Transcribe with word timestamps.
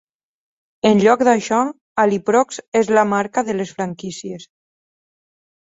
En 0.89 1.01
lloc 1.03 1.21
d'això, 1.27 1.59
Aliprox 2.05 2.59
és 2.81 2.91
la 3.01 3.05
marca 3.13 3.47
de 3.53 3.57
les 3.61 3.77
franquícies. 3.79 4.51